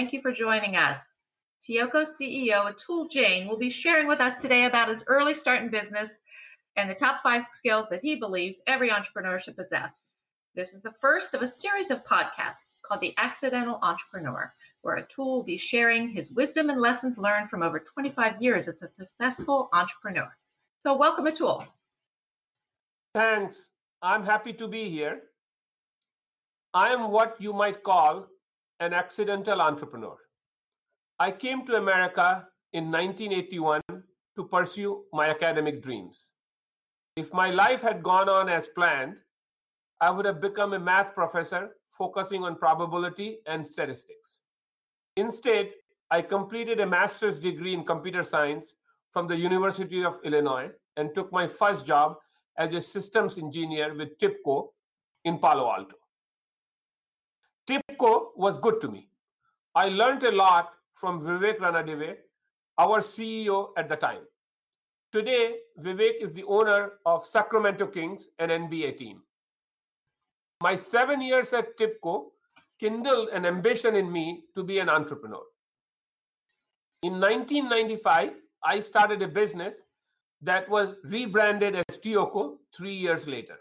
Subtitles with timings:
[0.00, 1.04] Thank you for joining us.
[1.62, 5.68] TEOCO CEO Atul Jain will be sharing with us today about his early start in
[5.68, 6.20] business
[6.76, 10.06] and the top five skills that he believes every entrepreneur should possess.
[10.54, 15.26] This is the first of a series of podcasts called The Accidental Entrepreneur, where Atul
[15.26, 19.68] will be sharing his wisdom and lessons learned from over 25 years as a successful
[19.74, 20.34] entrepreneur.
[20.78, 21.66] So, welcome, Atul.
[23.14, 23.68] Thanks.
[24.00, 25.24] I'm happy to be here.
[26.72, 28.28] I am what you might call
[28.80, 30.16] an accidental entrepreneur.
[31.18, 33.82] I came to America in 1981
[34.36, 36.30] to pursue my academic dreams.
[37.14, 39.16] If my life had gone on as planned,
[40.00, 44.38] I would have become a math professor focusing on probability and statistics.
[45.16, 45.72] Instead,
[46.10, 48.74] I completed a master's degree in computer science
[49.10, 52.16] from the University of Illinois and took my first job
[52.56, 54.68] as a systems engineer with TIBCO
[55.26, 55.99] in Palo Alto.
[57.70, 59.08] TIBCO was good to me.
[59.76, 62.16] I learned a lot from Vivek Ranadive,
[62.76, 64.22] our CEO at the time.
[65.12, 69.22] Today, Vivek is the owner of Sacramento Kings, an NBA team.
[70.60, 72.30] My seven years at TIBCO
[72.80, 75.44] kindled an ambition in me to be an entrepreneur.
[77.04, 78.32] In 1995,
[78.64, 79.76] I started a business
[80.42, 83.58] that was rebranded as TEOCO three years later.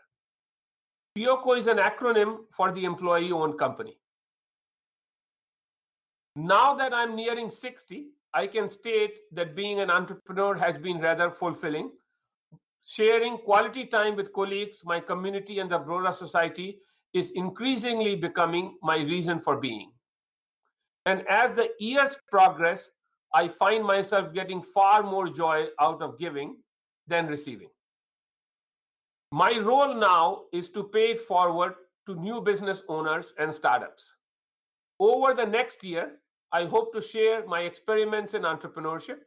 [1.16, 3.99] TEOCO is an acronym for the employee owned company.
[6.40, 11.30] Now that I'm nearing 60, I can state that being an entrepreneur has been rather
[11.30, 11.92] fulfilling.
[12.82, 16.80] Sharing quality time with colleagues, my community, and the broader society
[17.14, 19.92] is increasingly becoming my reason for being.
[21.06, 22.90] And as the years progress,
[23.34, 26.56] I find myself getting far more joy out of giving
[27.06, 27.70] than receiving.
[29.34, 34.14] My role now is to pay it forward to new business owners and startups.
[35.02, 36.14] Over the next year,
[36.52, 39.20] I hope to share my experiments in entrepreneurship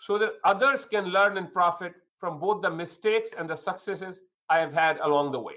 [0.00, 4.58] so that others can learn and profit from both the mistakes and the successes I
[4.58, 5.56] have had along the way.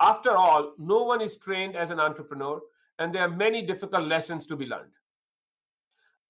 [0.00, 2.60] After all, no one is trained as an entrepreneur,
[2.98, 4.92] and there are many difficult lessons to be learned.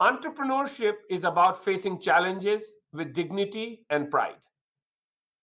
[0.01, 2.63] Entrepreneurship is about facing challenges
[2.93, 4.43] with dignity and pride.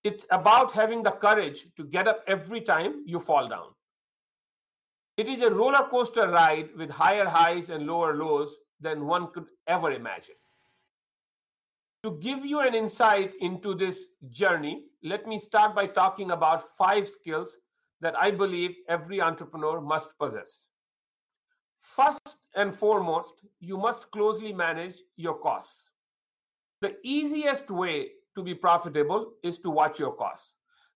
[0.03, 3.74] It's about having the courage to get up every time you fall down.
[5.17, 9.45] It is a roller coaster ride with higher highs and lower lows than one could
[9.65, 10.35] ever imagine.
[12.03, 17.07] To give you an insight into this journey, let me start by talking about five
[17.07, 17.57] skills
[18.01, 20.67] that I believe every entrepreneur must possess.
[21.79, 25.89] First and foremost, you must closely manage your costs.
[26.81, 30.53] The easiest way to be profitable is to watch your costs.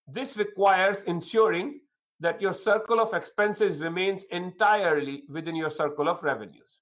[0.07, 1.79] This requires ensuring
[2.19, 6.79] that your circle of expenses remains entirely within your circle of revenues.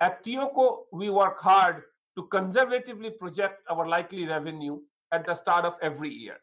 [0.00, 1.82] At TEOCO, we work hard
[2.16, 4.80] to conservatively project our likely revenue
[5.12, 6.38] at the start of every year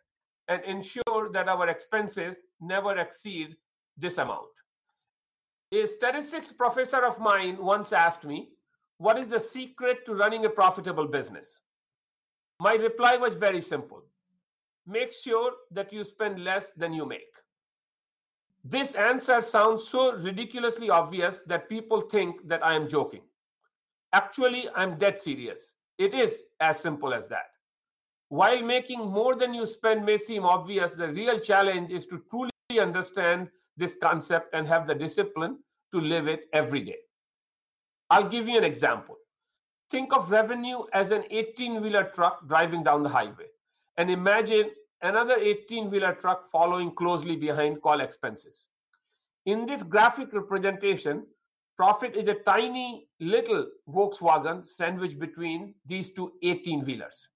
[0.47, 3.55] and ensure that our expenses never exceed
[3.97, 4.47] this amount.
[5.73, 8.49] A statistics professor of mine once asked me,
[8.97, 11.59] What is the secret to running a profitable business?
[12.59, 14.03] My reply was very simple
[14.87, 17.35] make sure that you spend less than you make.
[18.63, 23.21] This answer sounds so ridiculously obvious that people think that I am joking.
[24.13, 25.73] Actually, I'm dead serious.
[25.97, 27.47] It is as simple as that.
[28.29, 32.79] While making more than you spend may seem obvious, the real challenge is to truly
[32.79, 35.59] understand this concept and have the discipline
[35.91, 36.99] to live it every day.
[38.09, 39.17] I'll give you an example.
[39.89, 43.47] Think of revenue as an 18 wheeler truck driving down the highway,
[43.97, 44.69] and imagine
[45.01, 48.67] another 18 wheeler truck following closely behind call expenses.
[49.45, 51.25] In this graphic representation,
[51.75, 57.27] profit is a tiny little Volkswagen sandwiched between these two 18 wheelers.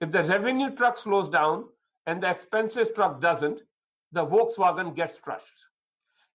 [0.00, 1.66] If the revenue truck slows down
[2.06, 3.60] and the expenses truck doesn't,
[4.10, 5.66] the Volkswagen gets crushed.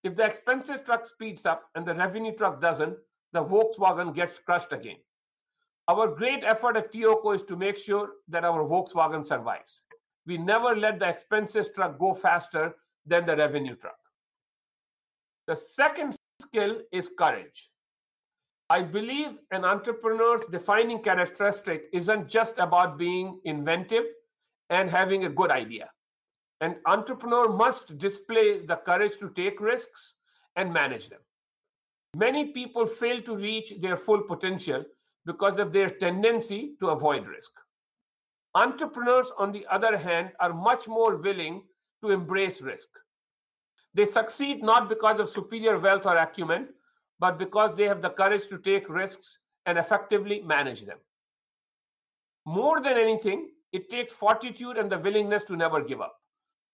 [0.03, 2.97] If the expenses truck speeds up and the revenue truck doesn't,
[3.31, 4.97] the Volkswagen gets crushed again.
[5.87, 9.81] Our great effort at TEOCO is to make sure that our Volkswagen survives.
[10.25, 12.75] We never let the expenses truck go faster
[13.05, 13.97] than the revenue truck.
[15.47, 17.69] The second skill is courage.
[18.69, 24.05] I believe an entrepreneur's defining characteristic isn't just about being inventive
[24.69, 25.89] and having a good idea.
[26.61, 30.13] An entrepreneur must display the courage to take risks
[30.55, 31.19] and manage them.
[32.15, 34.85] Many people fail to reach their full potential
[35.25, 37.51] because of their tendency to avoid risk.
[38.55, 41.63] Entrepreneurs, on the other hand, are much more willing
[42.03, 42.89] to embrace risk.
[43.93, 46.69] They succeed not because of superior wealth or acumen,
[47.19, 50.97] but because they have the courage to take risks and effectively manage them.
[52.45, 56.15] More than anything, it takes fortitude and the willingness to never give up.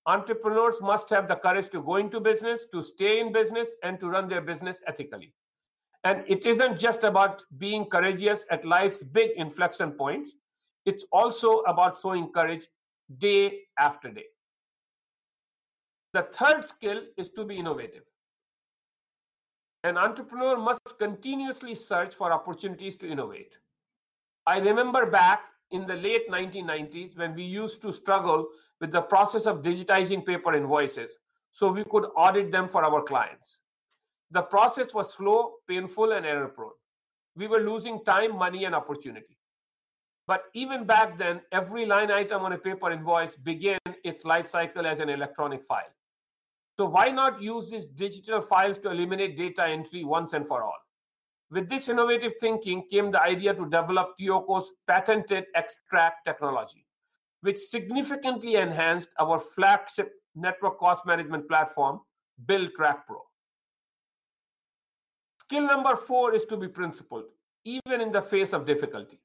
[0.05, 4.09] Entrepreneurs must have the courage to go into business, to stay in business, and to
[4.09, 5.33] run their business ethically.
[6.03, 10.33] And it isn't just about being courageous at life's big inflection points,
[10.89, 12.65] it's also about showing courage
[13.19, 14.25] day after day.
[16.13, 18.06] The third skill is to be innovative.
[19.83, 23.53] An entrepreneur must continuously search for opportunities to innovate.
[24.47, 28.47] I remember back in the late 1990s when we used to struggle
[28.81, 31.12] with the process of digitizing paper invoices
[31.51, 33.59] so we could audit them for our clients.
[34.31, 36.71] The process was slow, painful, and error prone.
[37.36, 39.38] We were losing time, money, and opportunity.
[40.29, 44.85] But even back then, every line item on a paper invoice began its life cycle
[44.85, 45.91] as an electronic file.
[46.77, 50.77] So why not use these digital files to eliminate data entry once and for all?
[51.49, 56.85] With this innovative thinking came the idea to develop TEOCO's patented extract technology,
[57.41, 62.01] which significantly enhanced our flagship network cost management platform,
[62.45, 63.23] Bill Track Pro.
[65.41, 67.25] Skill number four is to be principled,
[67.65, 69.19] even in the face of difficulty.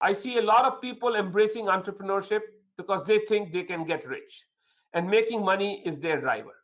[0.00, 2.40] I see a lot of people embracing entrepreneurship
[2.76, 4.44] because they think they can get rich,
[4.92, 6.54] and making money is their driver.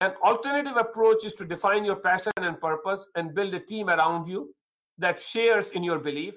[0.00, 4.26] An alternative approach is to define your passion and purpose and build a team around
[4.26, 4.54] you
[4.98, 6.34] that shares in your belief.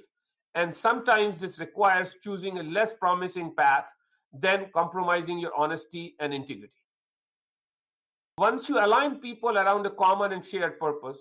[0.54, 3.92] And sometimes this requires choosing a less promising path
[4.32, 6.78] than compromising your honesty and integrity.
[8.38, 11.18] Once you align people around a common and shared purpose,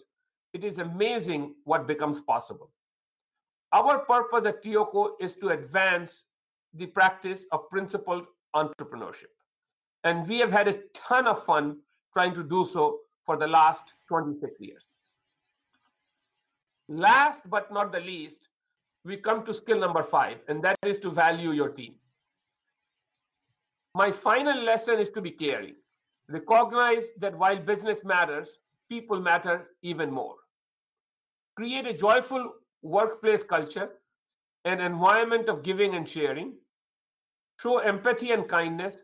[0.53, 2.71] it is amazing what becomes possible.
[3.75, 6.27] Our purpose at TEOCO is to advance
[6.75, 8.25] the practice of principled
[8.55, 9.35] entrepreneurship.
[10.05, 11.79] And we have had a ton of fun
[12.13, 14.87] trying to do so for the last 26 years.
[16.89, 18.49] Last but not the least,
[19.05, 21.95] we come to skill number five, and that is to value your team.
[23.97, 25.75] My final lesson is to be caring.
[26.29, 30.37] Recognize that while business matters, people matter even more.
[31.57, 32.53] Create a joyful
[32.85, 33.89] workplace culture,
[34.65, 36.55] an environment of giving and sharing.
[37.61, 39.03] Show empathy and kindness.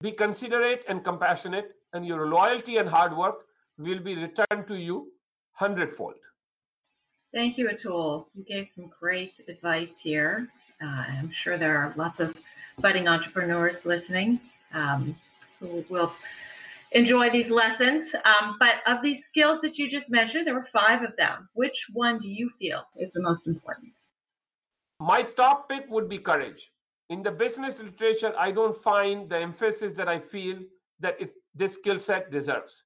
[0.00, 3.46] Be considerate and compassionate and your loyalty and hard work
[3.78, 5.12] will be returned to you
[5.52, 6.14] hundredfold.
[7.32, 8.26] Thank you, Atul.
[8.34, 10.48] You gave some great advice here.
[10.82, 12.34] Uh, I'm sure there are lots of
[12.78, 14.40] budding entrepreneurs listening
[14.72, 15.14] um,
[15.60, 16.12] who will
[16.92, 18.14] enjoy these lessons.
[18.24, 21.48] Um, but of these skills that you just mentioned, there were five of them.
[21.54, 23.92] Which one do you feel is the most important?
[25.00, 26.70] My top pick would be courage.
[27.10, 30.58] In the business literature, I don't find the emphasis that I feel
[31.00, 31.20] that
[31.54, 32.82] this skill set deserves.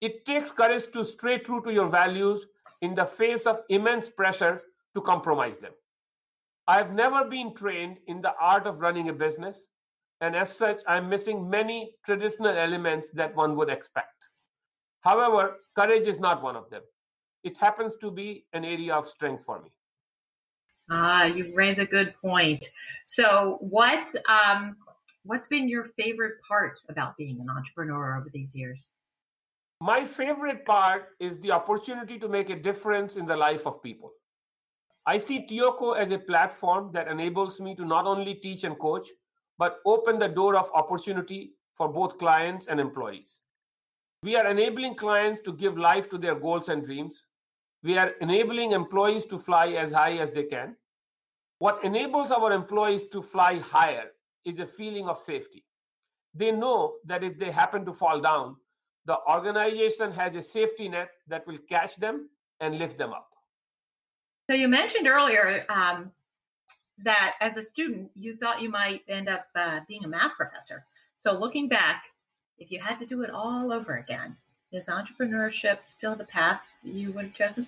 [0.00, 2.46] It takes courage to stay true to your values
[2.82, 4.62] in the face of immense pressure
[4.94, 5.72] to compromise them.
[6.66, 9.68] I have never been trained in the art of running a business,
[10.20, 14.28] and as such, I'm missing many traditional elements that one would expect.
[15.02, 16.82] However, courage is not one of them.
[17.42, 19.70] It happens to be an area of strength for me.
[20.90, 22.66] Ah, you raise a good point.
[23.06, 24.76] So, what um,
[25.24, 28.92] what's been your favorite part about being an entrepreneur over these years?
[29.80, 34.12] My favorite part is the opportunity to make a difference in the life of people.
[35.06, 39.08] I see TEOCO as a platform that enables me to not only teach and coach,
[39.58, 43.40] but open the door of opportunity for both clients and employees.
[44.22, 47.24] We are enabling clients to give life to their goals and dreams.
[47.82, 50.76] We are enabling employees to fly as high as they can.
[51.58, 54.10] What enables our employees to fly higher
[54.44, 55.64] is a feeling of safety.
[56.34, 58.56] They know that if they happen to fall down,
[59.06, 62.30] the organization has a safety net that will catch them
[62.60, 63.28] and lift them up.
[64.50, 66.10] So, you mentioned earlier um,
[67.02, 70.86] that as a student, you thought you might end up uh, being a math professor.
[71.18, 72.04] So, looking back,
[72.58, 74.36] if you had to do it all over again,
[74.72, 77.66] is entrepreneurship still the path you would have chosen?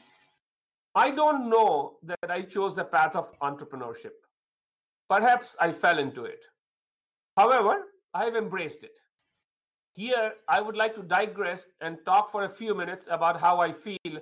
[0.95, 4.12] I don't know that I chose the path of entrepreneurship.
[5.09, 6.45] Perhaps I fell into it.
[7.37, 8.99] However, I have embraced it.
[9.92, 13.73] Here, I would like to digress and talk for a few minutes about how I
[13.73, 14.18] feel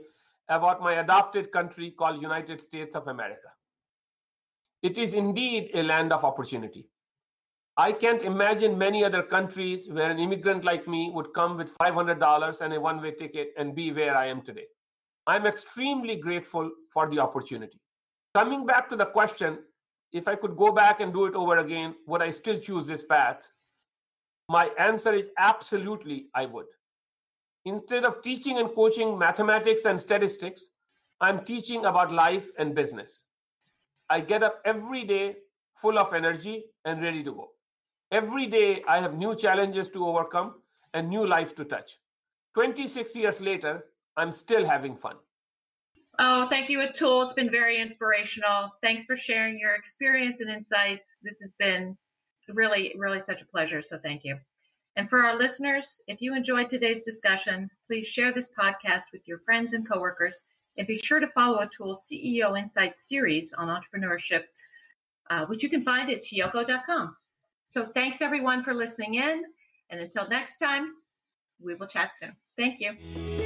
[0.48, 3.48] about my adopted country called United States of America.
[4.84, 6.90] It is indeed a land of opportunity.
[7.78, 12.60] I can't imagine many other countries where an immigrant like me would come with $500
[12.60, 14.66] and a one way ticket and be where I am today.
[15.26, 17.80] I'm extremely grateful for the opportunity.
[18.34, 19.60] Coming back to the question
[20.12, 23.02] if I could go back and do it over again, would I still choose this
[23.02, 23.48] path?
[24.50, 26.66] My answer is absolutely, I would.
[27.64, 30.64] instead of teaching and coaching mathematics and statistics,
[31.22, 33.24] I'm teaching about life and business.
[34.08, 35.36] I get up every day
[35.74, 37.50] full of energy and ready to go.
[38.10, 40.54] Every day, I have new challenges to overcome
[40.92, 41.98] and new life to touch.
[42.54, 43.84] 26 years later,
[44.16, 45.16] I'm still having fun.
[46.18, 47.24] Oh, thank you, Atul.
[47.24, 48.70] It's been very inspirational.
[48.82, 51.16] Thanks for sharing your experience and insights.
[51.22, 51.96] This has been
[52.48, 53.82] really, really such a pleasure.
[53.82, 54.38] So thank you.
[54.96, 59.40] And for our listeners, if you enjoyed today's discussion, please share this podcast with your
[59.40, 60.38] friends and coworkers,
[60.76, 64.44] and be sure to follow Atul's CEO Insights series on entrepreneurship,
[65.30, 67.16] uh, which you can find at teoco.com.
[67.64, 69.44] So thanks everyone for listening in,
[69.90, 70.94] and until next time,
[71.60, 72.36] we will chat soon.
[72.56, 73.43] Thank you.